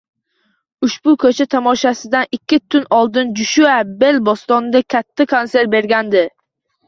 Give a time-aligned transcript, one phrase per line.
[0.85, 6.25] Ushbu koʻcha tomoshasidan ikki kun oldin Joshua Bell Bostonda katta konsert bergandi